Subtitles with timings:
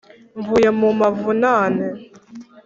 [0.39, 1.85] mvuye mu mavunane